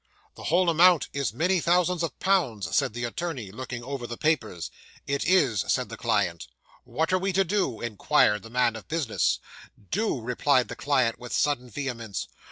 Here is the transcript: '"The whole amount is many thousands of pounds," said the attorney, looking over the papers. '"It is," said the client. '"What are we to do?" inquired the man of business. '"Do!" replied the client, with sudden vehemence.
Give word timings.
'"The 0.33 0.45
whole 0.45 0.67
amount 0.71 1.09
is 1.13 1.31
many 1.31 1.59
thousands 1.59 2.01
of 2.01 2.17
pounds," 2.19 2.75
said 2.75 2.93
the 2.93 3.03
attorney, 3.03 3.51
looking 3.51 3.83
over 3.83 4.07
the 4.07 4.17
papers. 4.17 4.71
'"It 5.05 5.23
is," 5.25 5.63
said 5.67 5.89
the 5.89 5.95
client. 5.95 6.47
'"What 6.85 7.13
are 7.13 7.19
we 7.19 7.31
to 7.33 7.43
do?" 7.43 7.79
inquired 7.81 8.41
the 8.41 8.49
man 8.49 8.75
of 8.75 8.87
business. 8.87 9.37
'"Do!" 9.91 10.19
replied 10.19 10.69
the 10.69 10.75
client, 10.75 11.19
with 11.19 11.33
sudden 11.33 11.69
vehemence. 11.69 12.27